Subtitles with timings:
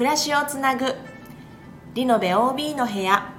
[0.00, 0.94] 暮らしをつなぐ。
[1.92, 3.34] リノベ OB の部屋。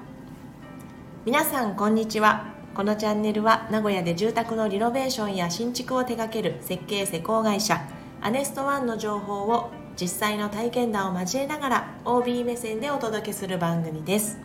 [1.26, 2.54] 皆さんこんにちは。
[2.76, 7.82] このチャンネルは名古屋で住宅のリノベーションや新築を手掛ける設計施工会社
[8.22, 14.38] アネストワンの情報を実際の体験談を交えながら OB 目線でお届けする番組です。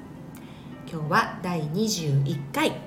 [0.91, 2.81] 今日は第21回。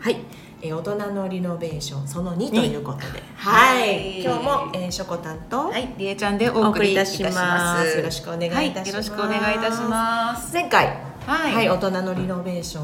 [0.00, 0.16] はい。
[0.62, 7.30] えー大人のリノベーションその2ということで、はい、はい今日も、えー、しょこたんと、はい、りえちゃんでおお送りいたししま。
[7.30, 7.96] ますす。
[7.98, 8.76] よろしくお願いいたします。
[8.76, 10.52] はい、よろしくお願いいたします。
[10.52, 10.86] 前回、
[11.26, 12.82] はいはい、大人のリノベーショ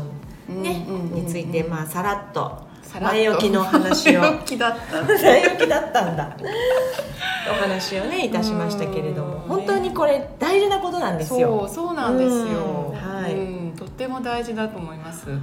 [0.50, 2.66] ン、ねうんうんうんうんについて、まあ、さらっと。
[3.00, 4.20] 前置きの話を。
[4.20, 5.02] 前置きだった。
[5.04, 6.36] 前置きだったんだ。
[7.50, 11.68] お話をね、いたしましたけれども、うん本当にこれ大事なことなんですそよ。
[11.70, 12.92] う、そうなんですよ。
[12.92, 15.28] うんはいうんとっても大事だと思います。
[15.28, 15.38] はい。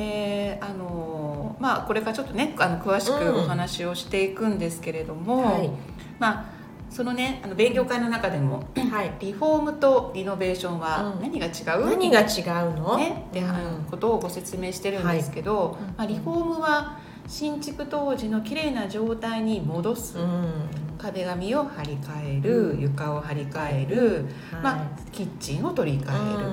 [0.00, 5.70] で、あのまあこれからちょっとね、あの詳しくお話をしていくんですけれども、はい。
[6.18, 6.60] まあ。
[6.90, 9.14] そのね、あの勉強会の中でもはい。
[9.24, 11.22] リフォームとリノベーションはうん。
[11.22, 12.96] 何が違う、何が違うの？
[12.96, 15.82] ね、で、うんことをご説明してるんですけど、い。
[15.98, 20.52] まあ、リフォームは新築当時の綺麗な状態に戻す、うん。
[20.98, 22.80] 壁紙を張り替える、うん。
[22.80, 24.26] 床を張り替える、
[24.60, 26.48] まあ、キッチンを取り替える、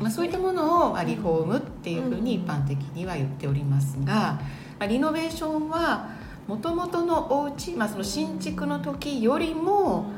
[0.00, 4.40] まあ、そういったものをまあリフォームっていうふうに一般的には言っておりますが、ま
[4.80, 6.10] あ、リノベーションは
[6.46, 10.10] もともとのお家、まあその新築の時よりも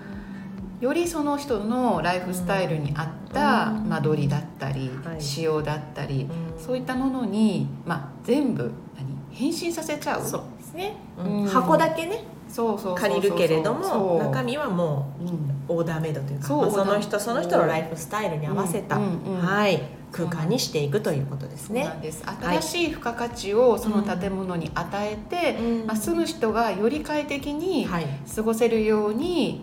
[0.82, 3.88] よりその人のライフスタイルに合ったうん。
[3.88, 5.22] 間取りだったり、はい。
[5.22, 6.60] 仕様だったり、うん。
[6.60, 10.96] そういったものに、まあ、全部何変身させちゃうそうですね。
[11.24, 11.46] うん。
[11.46, 15.24] 箱だけね、借りるけれども、中身はもう。
[15.24, 21.98] うんオーダーメイドというかまあその人その人のライフスタイルに合わせた、はい、空間にしていくということですね。
[22.12, 22.24] す。
[22.24, 22.58] はい。
[22.60, 25.86] 新しい付加価値をその建物に与えて、うん。
[25.86, 29.62] まあ、住む人がより快適にはい、過ごせるように、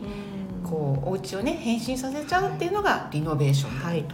[0.63, 4.05] ここうお家をね変身させちゃうっていうのがリノベーションだはい、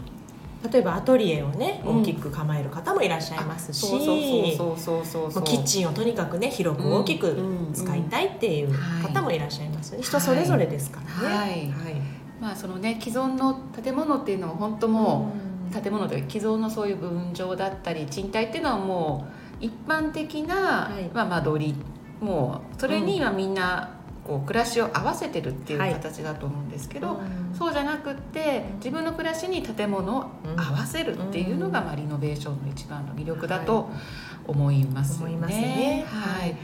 [0.72, 2.02] 例えばアトリエをねうん。
[2.02, 4.20] 大きく構える方もいらっしゃいますし、そうそう
[4.56, 5.42] そうそうそうそう。
[5.42, 7.38] もうキッチンをとにかくね広く大きく
[7.74, 9.92] 使いたいっていう方もいらっしゃいます。
[9.94, 11.36] よね、人それぞれですからね。
[11.36, 11.50] はい。
[11.50, 12.02] はい。
[12.40, 15.32] まあそのね既存の建物っていうのは本当も
[15.72, 19.28] う、建物というか既存のそういう分譲だったり賃貸っていうのはも
[19.62, 21.10] う一般的な、はい。
[21.14, 21.76] まあ、間取り。
[22.22, 23.95] もうそれにはみんな
[24.26, 25.94] こう暮らしを合わせてるっていうはい。
[25.94, 27.56] 形だと思うんですけど、うん。
[27.56, 30.26] そうじゃなくって自分の暮らしに建物を
[30.58, 33.90] 合わせるっていうのが、まあ、リノベーションの一番の魅力だと
[34.48, 35.36] 思いますよね。
[35.36, 36.06] 思いますね。
[36.08, 36.56] はい。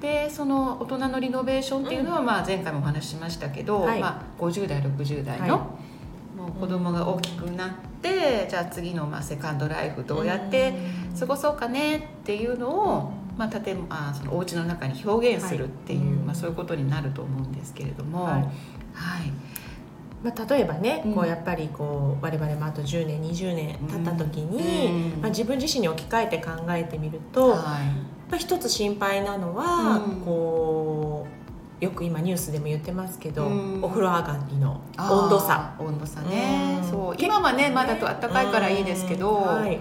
[0.00, 4.00] でその大人のリノベーションっていうのは、まあ、前回もお話ししましたけど、はい。
[4.00, 5.66] まあ、50代60代の、は
[6.36, 6.38] い。
[6.38, 10.72] もう子供が大きくなって、じゃあ次のまあセカンドライフどうやって
[11.18, 16.26] 過ごそうかねっていうのを、まあ、建物あそのお家の中に表現するっていう、はい。
[16.26, 18.42] まあ、そういうことになると思うんですけれども、ははい。
[18.42, 18.46] い
[20.22, 21.14] まあ、例えばね、うん。
[21.14, 25.20] こうやっぱりこう我々もあと10年20年経った時に、うん。
[25.22, 27.58] まあ、自分自身に置き換えて考えてみると、はい。
[28.30, 30.20] まあ、一つ心配なのは、うん。
[30.20, 31.26] こ
[31.80, 33.82] うよく今ニュースでも言ってますけど、うん。
[33.82, 35.74] お風呂上がりの温度差。
[35.78, 36.90] 温度差ね、うん。
[36.90, 37.14] そう。
[37.18, 39.80] 今はねまだと暖かいからいいですけど、うんはい、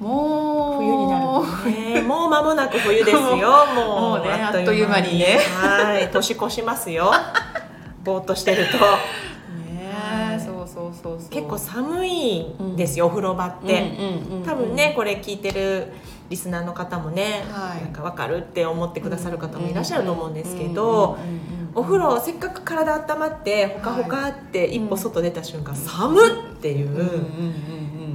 [0.00, 0.82] もう。
[0.82, 2.02] 冬になるとね。
[2.02, 3.18] もう間もなく冬ですよ。
[3.74, 5.38] もうねあっという間にね。
[5.60, 6.08] はい。
[6.10, 7.10] 年越しますよ。
[8.04, 8.78] ぼーっとしてると。
[10.38, 11.30] そうそうそうそう。
[11.30, 14.44] 結構寒いんですよ、お風呂場って、うんうんうんうん。
[14.44, 15.92] 多分ねこれ聞いてる
[16.28, 17.82] リスナーの方もね、はい。
[17.82, 27.10] なんか分かるって思ってくださる方もいらっしゃると思うんですけうんうんどうんうんお風呂せっかく体温まってほかほかって一歩外出た瞬間、うん寒っっていう、うんうんうん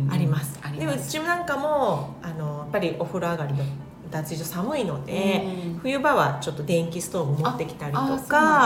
[0.06, 3.64] うんありますでうちなんかもあのやっぱりお風呂上がりの
[4.10, 5.80] 脱衣所寒いので、うん。
[5.80, 8.18] 冬場はちょっと電気ストーブ持ってきたりとあ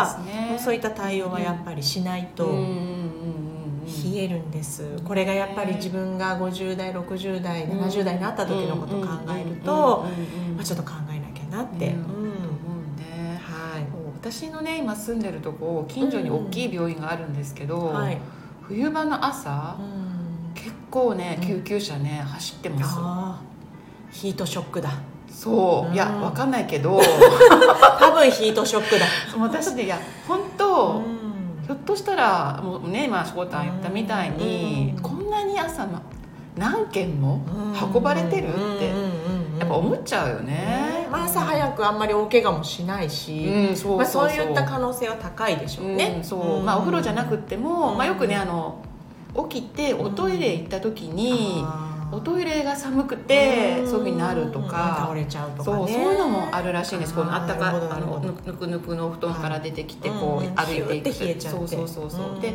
[0.06, 0.58] そうね。
[0.59, 2.46] そういった対応はやっぱりしないと。
[2.46, 3.46] うんうんうんうん
[3.86, 4.98] 冷えるんです。
[5.03, 10.06] これがやっぱり自分が50代60代70代になった時のことを考えると、
[10.56, 11.94] まあ、ちょっと考えなきゃなって、うん。
[11.94, 12.02] うん。
[12.02, 13.40] 思うね。
[13.40, 13.85] はい。
[14.20, 18.18] 私のね今住んでるとこ近所に大きい病院があるんですけど、はい、
[18.64, 20.15] 冬場の朝うん
[20.55, 21.47] 結構ねうん。
[21.47, 23.41] 救急車ね走ってま
[24.11, 24.91] すヒートショックだ。
[25.29, 25.93] そう。
[25.93, 26.99] いやうんわかんないけど。
[27.99, 29.05] 多分ヒートショックだ、
[29.40, 31.66] 私ねいや本当、うん。
[31.66, 35.02] ひょっとしたらもうね今しこたん言ったみたいに、うん。
[35.02, 36.02] こんなに朝ま
[36.58, 37.41] 何件も
[37.93, 38.93] 運ばれてるって
[39.59, 40.53] やっぱ思っちゃうよね。
[41.05, 46.63] ね、まあ、朝早くあんまり大怪我もしないし、うんそういった可能性は高いでしょうね、うんそう。
[46.63, 47.97] まあお風呂じゃなくっても、うん。
[47.97, 48.78] まあ、よくねあの
[49.49, 51.64] 起きておトイレ行った時に、
[52.11, 53.87] おトイレが寒くてん。
[53.87, 54.97] そういうふうになるとか。
[55.02, 55.78] 倒れちゃうとかね。
[55.78, 61.20] そうそういうのもあるらしいんですこのあったかあのぬくぬくの布団から出てきてはいこううん歩いていく。
[61.20, 62.41] てそうそうそうそう。
[62.41, 62.53] で、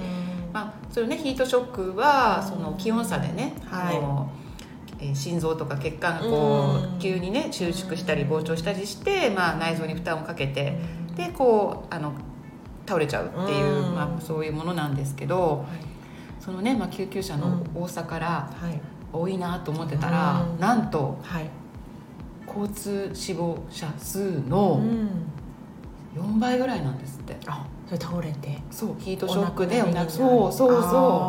[0.52, 2.48] まあ、それねヒートショックはうん。
[2.48, 3.96] その気温差でね、はい。
[3.96, 4.30] あの
[5.00, 10.78] えー心臓とか血管がこう急にね収縮したり膨張したりして、まあ、内臓に負担をかけて
[11.16, 12.12] でこうあの
[12.86, 13.94] 倒れちゃうっていう、うん。
[13.94, 15.64] まあ、そういうものなんですけど
[16.50, 18.80] そのね、まあ、救急車の多さからはい。
[19.12, 20.60] 多いなと思ってたら、うん。
[20.60, 21.48] なんとはい。
[22.48, 25.08] 交通死亡者数うのん。
[26.16, 27.36] 4倍ぐらいなんですって。
[27.46, 28.58] あそれ倒れて。
[28.72, 30.88] そうヒートショックでそうそうそ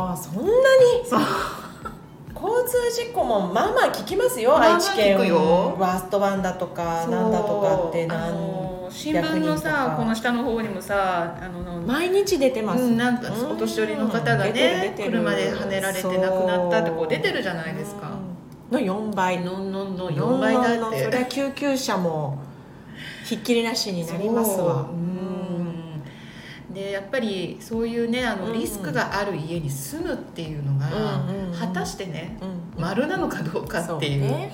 [0.10, 0.52] あーそんなに？
[1.06, 1.20] そう。
[2.34, 7.12] 交通事故もまあまあ聞きますよ、愛知県ワーストワンだとかう。
[7.12, 8.61] なんだとかってあなんの
[8.92, 9.96] 新聞の100人とさか。
[9.98, 18.10] この下の方にもさあの毎日出てます、うん、なんかお年寄りの方がね車で跳ねられて亡くなったってこう出てるじゃないですか。
[18.10, 18.32] うん
[18.72, 19.42] の4倍。
[19.42, 21.04] のんのんの4 4倍だって。
[21.04, 22.40] それは救急車も
[23.26, 24.90] ひっきりなしになりますわ。
[24.90, 24.94] う。
[24.96, 26.74] ん。
[26.74, 30.88] でやっぱりそういうねあのリスクがある家に住むっていうのが
[31.60, 32.82] 果たしてねうん。
[32.82, 34.50] 丸なのかどうかっていう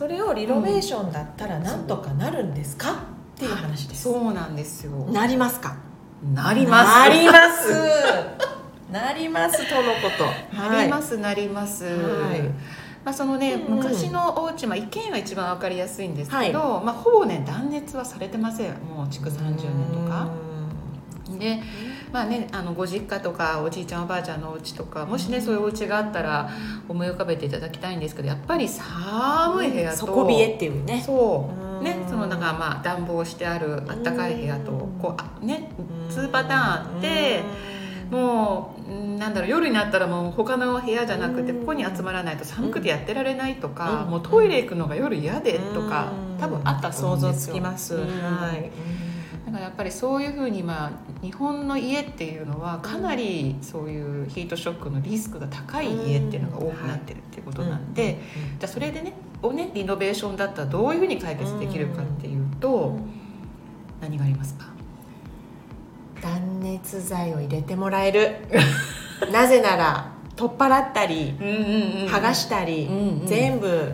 [0.00, 3.02] それをリノベーションだったらなんとかなるんですか？
[3.36, 4.04] っていう話です。
[4.04, 4.92] そうなんですよ。
[4.92, 5.76] なりますか？
[6.32, 6.98] なります。
[7.00, 7.70] なります。
[8.90, 10.08] なりますとのこ
[10.50, 10.56] と。
[10.56, 12.40] なりますなります、はい。
[13.04, 13.76] まあそのね、うん。
[13.76, 19.54] 昔のお家まあ一軒家が一番わかりやすいんですけど、まあ、ほぼね断熱はされてませんもう築30年
[20.02, 20.28] とか
[21.38, 21.60] で
[22.12, 26.50] まあねあのご実家とかおじいちゃんおばあちゃんのお家とかもしねそういうお家があったら
[26.88, 31.02] 思い浮かべていただきたいんですけどやっぱり寒い部屋と底冷えっていうね。
[31.04, 31.76] そう。
[31.78, 31.84] うん。
[31.84, 35.70] ねそのなんかまあ暖房してあるあったかい部屋とうんこうあね
[36.10, 37.42] 2パターンあって
[38.10, 41.60] もううんなんだろう夜になったらもう他の部屋じゃなくてうん。
[41.60, 44.10] ここに集まらないと寒くてやってられないとか、うん。
[44.10, 46.38] もうトイレ行くのが夜嫌でとか、うん。
[46.38, 48.00] 多分あった想像つきます、うん。
[48.02, 48.70] はい。
[49.46, 50.92] だからやっぱりそういうふうにまあ
[51.22, 58.20] 日本の家っていうのはかなりそういうヒートショックのリスクが高い家っていうのが多くなってるっていうことなんで、
[58.58, 62.96] じゃあそれでねをねリノベーションだったらどういうふうに解決できるかっていうと、
[64.00, 64.66] 何がありますか？
[66.22, 68.36] 断熱材を入れてもらえる。
[69.32, 73.92] なぜなら取っ払ったりうんうん剥がしたり、うんうん全部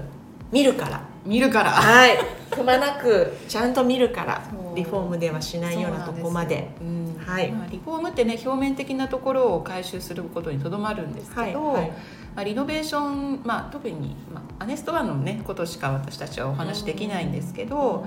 [0.52, 1.00] 見るから。
[1.25, 1.70] 見るから。
[1.70, 2.19] はい。
[2.50, 4.43] くまなくちゃんと見るから
[4.76, 6.70] リフォームではしないようなとこまで。
[6.78, 7.50] そうなんはい。
[7.50, 11.90] まあ、リフォームってね表面的なところを回収することにとどまるんですけど、はいはい。
[11.90, 11.96] ま
[12.43, 18.06] あ、リノベーション、まあ、特に、まあ、アネストワンのねことしか私たちはお話できないんですけど、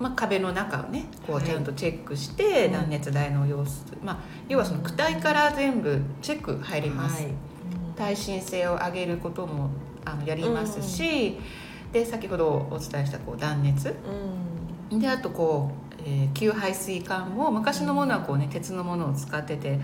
[0.00, 1.44] まあ、壁の中をねこはい。
[1.44, 2.72] うちゃんとチェックして、うん。
[2.72, 4.18] 断熱材の様子、まあ、
[4.48, 7.32] 要はその躯体から全部チェック入ります、はい。
[7.96, 9.70] 耐震性を上げることも
[10.04, 11.38] あのやりますし、
[11.92, 13.94] で先ほどお伝えしたこう断熱。
[14.90, 14.98] うん。
[14.98, 19.78] であとこう、えー給排水管も昔のものはこう、ね、鉄のものを使ってて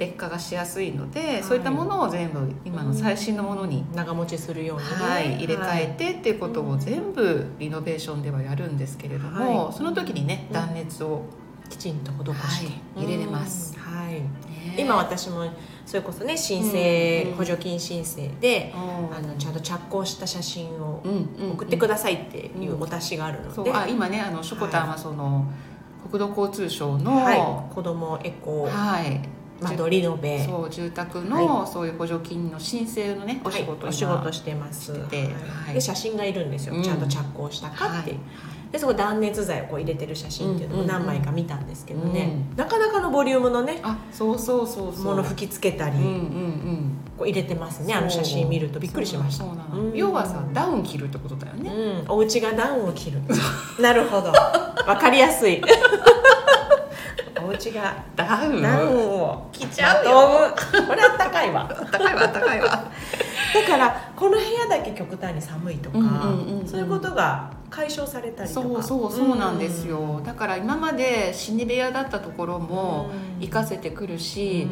[0.00, 1.42] 劣化がしやすいので、い。
[1.42, 9.72] そういったものを全部今の最新のものに、長持ちするようにね、はい、入れ替えてっていうことを全部リノベーションではやるんですけれども、はい。
[9.74, 10.54] その時にねうん。
[10.54, 11.22] 断熱を、
[11.68, 12.66] きちんと施して、
[12.98, 13.04] はい。
[13.04, 13.74] 入れれます。
[13.76, 14.14] うんはい。
[14.14, 14.76] ね。
[14.78, 15.44] 今私も
[15.84, 17.36] それこそね申請、うん。
[17.36, 19.14] 補助金申請で、うん。
[19.14, 23.70] あのちゃんと着工した写真をうんうん送ってくださいっていうお達しがあるので、そう。
[23.70, 25.46] あ今ねあのしょこたんはその、
[26.10, 27.34] 国土交通省の、は
[27.70, 29.20] い、子供エコはい
[29.60, 30.44] 窓リノベ。
[30.44, 34.94] そう住宅の、そういう補助金の申請のねお仕事はい、お仕事してます。
[34.94, 35.28] して
[35.72, 36.82] で写真がいるんですよ、うん。
[36.82, 38.18] ちゃんと着工したかっていう、
[38.72, 42.56] でそこ断熱材をこう入れてる写真っていうのも何枚か見たんですけどね、うん。
[42.56, 45.04] なかなかのボリュームのねあそうそうそうそう。
[45.04, 46.96] もの吹きつけたり、うんうんうん。
[47.18, 47.94] こう入れてますね。
[47.94, 48.80] あの写真見ると。
[48.80, 49.44] びっくりしました。
[49.44, 49.96] そうなの、うん。
[49.96, 53.20] 要はさダウン着るってことだよね、うん、お家がダウンを着る。
[53.80, 54.32] なるほど。
[54.86, 55.60] わかりやすい
[57.50, 58.04] お家が。
[58.14, 58.62] ダウン。
[58.62, 60.54] ダウンを着ちゃうよ。
[60.86, 61.68] これあったかいわ。
[61.68, 62.68] あったかいわあったかいわ。
[63.52, 66.68] だからこの部屋だけ極端に寒いとか、うんうんうんうん。
[66.68, 68.68] そういうことが解消されたりとか。
[68.68, 73.48] そうそうそうなんですよ、だから今まで死に部屋だったところもうん。
[73.48, 74.20] 活かせてくるうん。
[74.20, 74.68] し、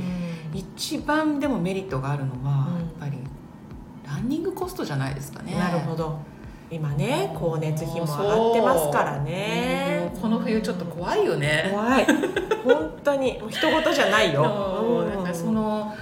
[0.55, 2.79] 一番でもメリットがあるのはうん。
[2.79, 3.19] やっぱり
[4.07, 5.55] ランニングコストじゃないですかね。
[5.55, 6.19] なるほど
[6.71, 10.13] 今ね光熱費も上がってますからね。
[10.21, 11.25] この冬ちょっと怖い。
[11.25, 12.07] よね怖い
[12.65, 13.41] 本当に。
[13.49, 14.43] 人事じゃないよ。
[15.15, 15.95] なんかその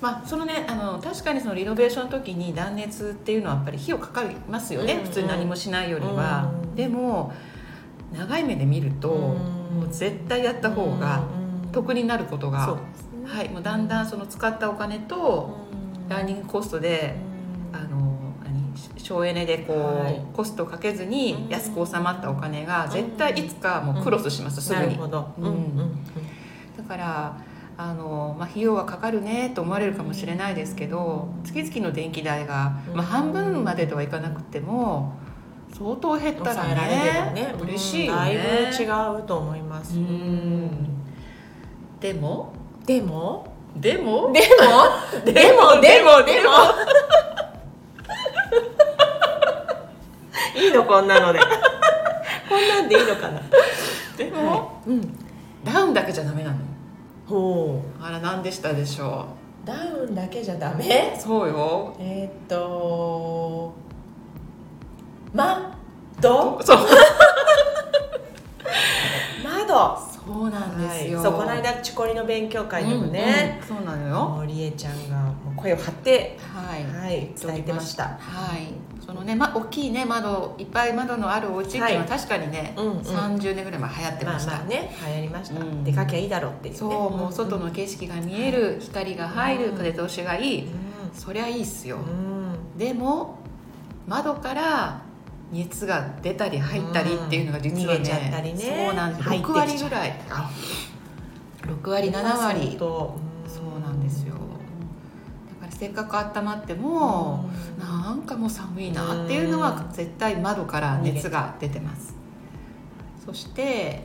[0.00, 5.04] まあそのねあの確かにそのリノベーションの時に断熱っていうのはやっぱり費用かかりますよね、うんうん。
[5.06, 7.32] 普通に何もしないよりは、うんでも
[8.12, 11.24] 長い目で見ると、うんもう絶対やった方が
[11.72, 13.26] 得になることが、そうですね。
[13.26, 15.54] はい、もうだんだんその使ったお金と
[16.08, 17.16] ラーニングコストで、
[17.72, 18.05] あの何
[19.06, 20.20] 省エネでこう、はい。
[20.34, 24.98] コストをかけずに安く収まったお金が絶対いつかもうクロスします、すぐに。
[24.98, 27.36] だから
[27.78, 35.14] あの、まあ、費用はかかるねと思われるかもしれないですけど月々の電気代が、まあ、半分までとはいかなくても
[35.72, 37.54] 相当減ったらねね。
[37.60, 38.48] 嬉しいよだいぶね。
[38.78, 38.84] 違
[39.20, 39.98] うと思います。
[39.98, 40.70] うん。
[42.00, 42.52] でも？
[42.86, 43.46] でも？
[43.76, 44.32] でも？
[44.32, 44.42] でも？
[45.24, 45.80] でも？
[45.82, 46.22] でも？
[46.24, 46.50] でも？
[50.76, 51.40] いいのこんなので。
[52.48, 53.40] こんなんでいいのかな。
[54.16, 54.92] でも、う？
[54.92, 55.18] ん。
[55.64, 56.56] ダウンだけじゃダメなの。
[57.26, 59.26] ほあら何でしたでしょ
[59.64, 59.66] う。
[59.66, 61.14] ダウンだけじゃダメ？
[61.16, 61.94] うそうよ。
[61.98, 63.74] えーっと
[65.34, 66.62] 窓。
[66.62, 66.78] そう。
[69.44, 74.44] 窓そうなんですよ、はい、そうこの間チコリの勉強会でもね、うんうんそうなのよ。
[74.46, 78.04] りえちゃんが声を張って、はい、はい、伝えてました。
[78.18, 78.72] はい。
[79.04, 82.08] そのね、ま、大きいね窓いっぱい窓のあるお家っていうのははい。
[82.08, 82.98] 確かにね、うんうん。
[82.98, 85.84] 30年ぐらい前流行ってまあました、まあね流行りました、うん。
[85.84, 89.76] 出かけゃいいだろうっていう、ね、そうもう外の景色が見える、光が入るうん。
[89.76, 90.68] 風通しがいい、う
[91.12, 92.78] そりゃいいっすよ、ん、うん。
[92.78, 93.38] でも
[94.06, 95.02] 窓から
[95.52, 100.50] 熱が出たり入ったりっていうのが実はね,、そうなんです6入ってきちゃう割ぐらいあ
[101.66, 102.76] 6割7割。
[102.76, 104.34] とそうなんですよ。
[104.34, 107.48] だからせっかく温まっても、
[107.78, 109.92] なんかもう寒いなっていうのはうん。
[109.92, 112.14] 絶対窓から熱が出てます。
[113.24, 114.04] そして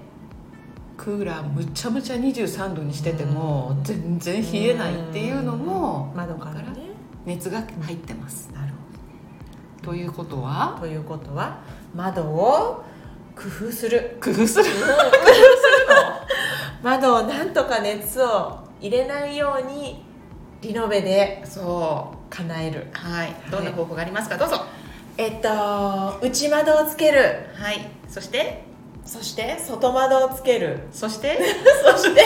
[0.97, 3.83] クーラーむちゃむちゃ23度にしててもうん。
[3.83, 6.91] 全然冷えないっていうのも窓からね。
[7.25, 8.49] 熱が入ってます
[9.83, 10.73] ということほは？
[10.75, 11.59] どということは
[11.95, 12.83] 窓を
[13.35, 14.17] 工夫する。
[14.23, 14.65] 工夫する？
[16.83, 20.03] 窓をなんとか熱を入れないように
[20.61, 22.87] リノベでそ叶える。
[22.93, 23.35] うはい。
[23.51, 24.37] どんな方法がありますか？
[24.37, 24.61] どうぞ。
[25.17, 27.21] えっと内窓をつける。
[27.55, 27.89] はい。
[28.07, 28.63] そして？
[29.05, 30.79] そして外窓をつける。
[30.91, 31.39] そして？
[31.85, 32.21] そして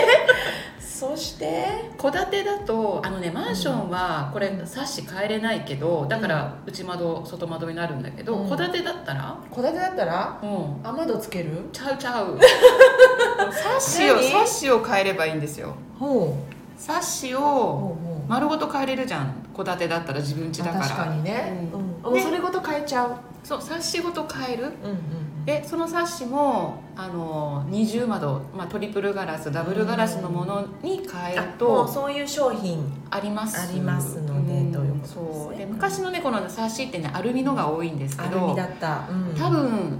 [1.11, 1.65] そして？
[1.97, 8.49] 戸建てだとあのねマンションはこれサッシ変えれないけどだから内窓外窓になるんだけどうん。
[8.49, 9.37] 戸建てだったら？
[9.53, 10.39] 戸建てだったら？
[10.41, 10.79] うん。
[10.83, 11.69] 雨戸つける？
[11.71, 12.39] ちゃうちゃう。
[13.51, 14.29] サッシを何？
[14.31, 15.75] サッシを変えればいいんですよ。
[15.99, 16.35] ほ
[16.77, 17.97] サッシうを
[18.27, 19.33] 丸ごと変えれるじゃん。
[19.55, 20.85] 戸建てだったら自分家だから。
[20.85, 21.81] 確かにね、ううん。
[21.81, 24.63] んもうそれごと変えちゃう、そうサッシごと変える。
[24.63, 24.97] うんうん
[25.45, 33.61] でそのサッシもあの二重窓、まあ、トリプルガラスダブルガラスのものに変えるとそういう商品あります。
[33.61, 34.71] ありますのでうん。
[34.71, 35.15] ということですね。
[35.15, 35.57] そう。
[35.57, 39.35] で昔のねこのサッシってねアルミのが多いんですけどだった、うん。
[39.35, 39.99] 多分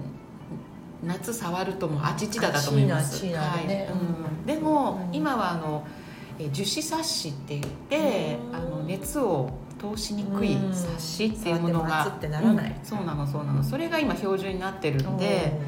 [1.04, 3.24] 夏触るともうあちちだだと思います。
[3.24, 3.36] ね。
[3.36, 3.66] はい。
[3.66, 4.46] うん。
[4.48, 5.16] でも、うん。
[5.16, 5.86] 今はあの
[6.40, 8.56] え樹脂サッシって言ってうん。
[8.56, 9.52] あの熱を
[9.94, 10.74] 通しにくいうん。
[10.74, 12.06] サッシっていうものが。
[12.84, 13.64] そうなのそうなの。
[13.64, 15.60] それが今標準になってるんで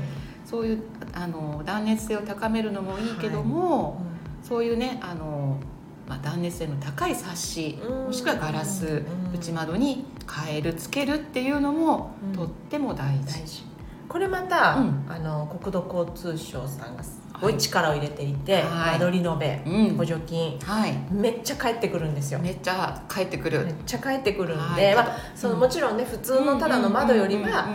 [0.45, 0.83] そういう
[1.13, 4.01] あの断熱性を高めるのもいいけども、
[4.43, 5.59] そういうねあの、
[6.07, 8.05] まあ、断熱性の高いサッシうん。
[8.05, 9.35] もしくはガラスうん。
[9.35, 10.05] 内窓に
[10.47, 12.33] 変えるつけるっていうのもうん。
[12.33, 13.63] とっても大事、大事。
[14.07, 15.05] これまた、うん。
[15.09, 17.03] あの国土交通省さんが
[17.39, 18.63] すはいごい力を入れていて、はい。
[18.93, 19.97] 間取り延べ、うん。
[19.97, 20.59] 補助金。
[20.59, 20.93] はい。
[21.11, 22.39] めっちゃ返ってくるんですよ。
[22.39, 24.95] めっちゃ帰ってくる、めっちゃ返ってくるんで、はい。
[24.95, 27.67] まあ、そのうんもちろんね普通のただの窓よりは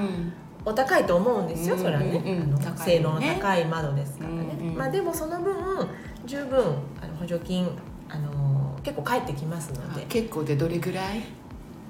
[0.65, 5.55] お高いと思うんですよ、うんそれはね、うんうん性能の高い窓ですからね、うんうんまあ、でもその分
[6.25, 6.59] 十分
[7.01, 7.69] あの補助金
[8.09, 11.23] あの結構返ってきますので、結構でどれぐらい？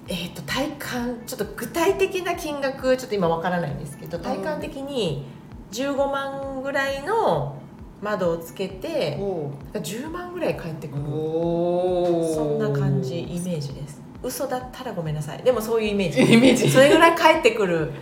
[0.09, 5.25] えー、と体感ちょっと具体的な金額ちょっと今わからないんですけど体感的に
[5.71, 7.57] 15万ぐらいの
[8.03, 11.03] 窓をつけてお10万ぐらい返ってくる。
[11.07, 14.03] おそんな感じイメージです。
[14.23, 15.43] 嘘だったらごめんなさい。
[15.43, 16.21] でもそういうイメージ。
[16.35, 16.69] イメージ。
[16.69, 17.93] それぐらい返ってくる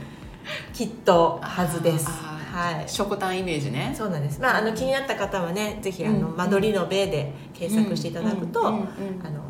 [0.73, 2.09] きっとはずです。
[2.09, 2.89] あはい。
[2.89, 3.95] ショコタンイメージね。
[3.95, 4.41] そうなんです。
[4.41, 8.85] まああの気になった方はねぜひあのうん間取りのベで検索していただくと、あの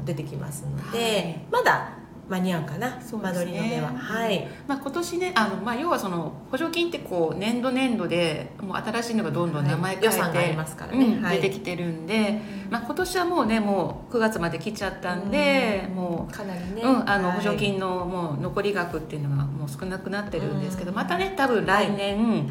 [0.05, 1.41] 出てきますので、はい。
[1.51, 2.00] まだ
[2.31, 3.21] 間に合うかな、そうですね。
[3.21, 3.93] 間取りのベは。
[3.93, 4.49] はい。
[4.69, 11.05] まあ、今年ねあの、まあ、要はその補助金ってこう年度年度でもう新しいのがどんどん名前変えて、はい予算がありますからね。
[11.05, 11.41] うんはい。
[11.41, 17.37] 出てきてるんで、まあ、今年はもうねもう9月まで来ちゃったんで、もうかなりね、うん、あのはい。
[17.39, 20.97] 補助金のもう残り額っていうのがもう少なくなってるんですけど、うん。
[20.97, 22.51] またね多分来年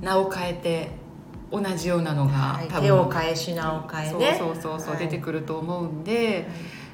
[0.00, 0.90] 名を変えて
[1.50, 2.68] 同じようなのが、はい。
[2.68, 4.36] 多分手を変え品を変えね。
[4.38, 5.04] そうそうそうそう、はい。
[5.04, 6.48] 出てくると思うんで、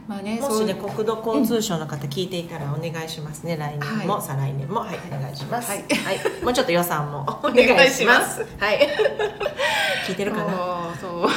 [0.06, 4.22] まあねもしね国土交通省の方聞いていたらお願いしますね、来年も、はい。
[4.22, 4.80] 再来年も。
[4.80, 5.70] はいお願いします。
[5.70, 5.84] はい。
[6.44, 8.44] もうちょっと予算もお願いします。
[8.60, 8.88] はい。
[10.06, 10.94] 聞いてるかな？
[11.00, 11.20] そうそう。
[11.22, 11.28] は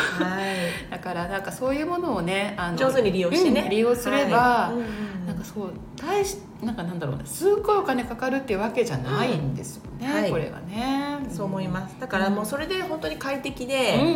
[0.42, 0.92] い。
[0.92, 4.74] だからなんかそういうものをねあの上手に利用してね、うん利用すれば、はい。
[4.74, 4.88] うんうん。
[5.28, 10.30] なんかそう大しなんかなんだろうねすっごいお金かかるっていうわけじゃないんですよね、はい。
[10.30, 11.18] これがね。
[11.30, 12.00] そう思います。
[12.00, 14.12] だからもうそれで本当に快適で、うんう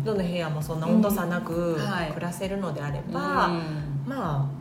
[0.00, 0.04] ん。
[0.04, 4.58] どの部屋もそんな温度差なく暮らせるのであれば、うんまあ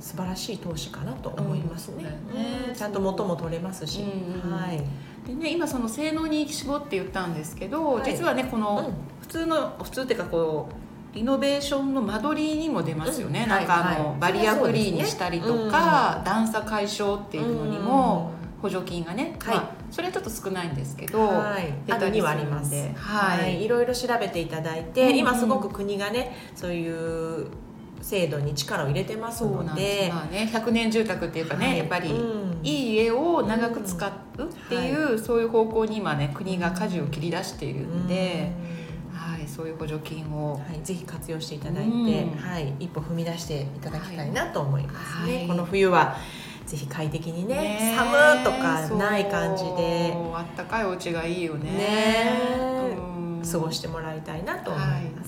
[0.00, 2.64] 素晴らしい投資かなと思いますね,、うんね。
[2.68, 2.74] うん。
[2.74, 4.82] ちゃんと元も取れますし、うんうんはい、
[5.26, 8.10] でね今その性能に絞って言ったんですけど、はい。
[8.10, 8.94] 実はねこの、うん。
[9.20, 10.74] 普通の普通っていうかこう
[11.14, 13.48] リノベーションの間取りにも出ますよね、うん。
[13.48, 14.20] なんかあの、はいはい。
[14.20, 19.56] バリアフリーにしたりとか、段差解消っていうのにも補助金がね、はい。
[19.56, 23.40] まあ、それはちょっと少ないんですけど、はい、出たりはあります、はい。
[23.40, 25.18] はい、いろいろ調べていただいて、うんうん。
[25.18, 27.48] 今すごく国がねそういう
[28.00, 30.10] 制度に力を入れてますので。
[30.12, 31.78] まあね、100年住宅っていうかね、はい。
[31.78, 32.52] やっぱり、うん。
[32.64, 34.10] いい家を長く使う
[34.44, 38.71] っていう、そういう方向に今ね国が舵を切り出しているんで、はい、
[39.54, 42.00] そういう補助金をはい、ぜひ活用していただいて、うん。
[42.38, 45.48] はい、一歩踏み出していただきたいなと思いますね、はい。
[45.48, 46.16] この冬は
[46.66, 50.14] ぜひ快適にねね寒とかない感じで。
[50.34, 51.70] あったかいお家がいいよね。
[51.70, 52.40] ね
[52.96, 53.42] うん。
[53.50, 55.21] 過ごしてもらいたいなと思います、はい、はい、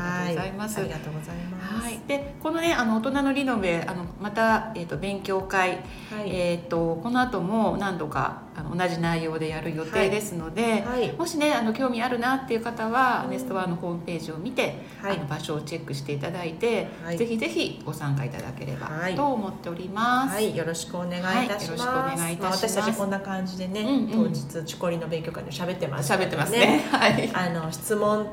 [0.00, 0.80] ありがとうございます。
[0.80, 5.80] ありがとうございます、はい、でこのねあの大人のリノベあのまた、えー、と勉強会、はい。
[6.26, 11.12] えー、とこの後も何度かあの同じ内容でやる予定ですので、はい。
[11.12, 13.30] もしねあの興味あるなっていう方は、うん。
[13.30, 15.16] ネストワーのホームページを見て、はい。
[15.16, 17.18] あの場所をチェックしていただいて、はい。
[17.18, 19.14] ぜひぜひご参加いただければはい。
[19.14, 20.34] と思っております。
[20.34, 21.76] はい、よろしくお願いいたします。
[21.76, 21.76] はい。
[21.76, 22.64] よろしくお願いいたします。
[22.64, 24.08] あ私たちこんな感じでね、うんうん。
[24.10, 26.84] 当日チコリの勉強会で喋ってます、喋ってますね。
[26.90, 27.30] はい。
[27.32, 28.26] あの質問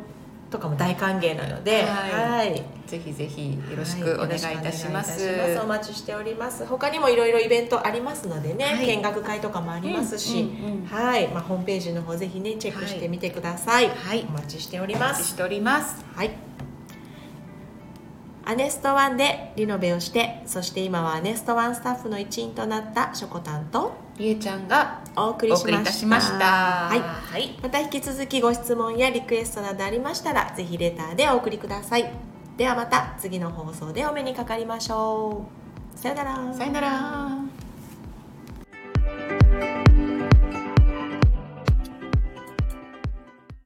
[0.49, 5.27] とかも大歓迎なので、はいはいぜひぜひよろしくお願いいたします。
[5.27, 6.65] はいおお待ちしております。
[6.65, 13.89] 他にもいろいろイベントありますのでね、はい見学会とかもありますし、うんうんうんはい、まあホームページの方ぜひねチェックしてみてください。
[13.89, 15.19] はいお待ちしておりおます。
[15.19, 16.05] 待ちしております。
[16.15, 16.46] はい。
[18.49, 25.67] アネストワンでリノベをして、そして今はアネストワンスタッフの一員となったしょこたんとりえちゃんがお送りしました。
[25.67, 26.45] お送りいたしました
[26.87, 26.99] はい。
[26.99, 32.09] はいまた引き続きご質問やリクエストなどありましたら、ぜひレターでお送りください。
[32.55, 35.45] ではまた次の放送でお目にかかりましょ
[35.95, 35.99] う。
[35.99, 36.53] さよなら。
[36.53, 37.37] さよなら。